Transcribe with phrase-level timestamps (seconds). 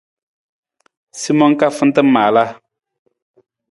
[1.19, 2.49] Simang ka fanta maalaa.